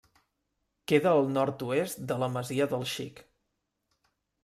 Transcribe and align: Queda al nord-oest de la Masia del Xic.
Queda 0.91 1.11
al 1.17 1.29
nord-oest 1.35 2.03
de 2.13 2.19
la 2.25 2.33
Masia 2.39 2.71
del 2.75 2.91
Xic. 2.97 3.25